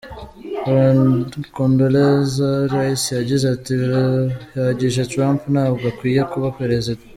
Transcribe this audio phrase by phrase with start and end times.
[1.55, 5.01] Condoleezza Rice yagize ati “Birahagije!
[5.11, 7.03] Trump ntabwo akwiye kuba Perezida.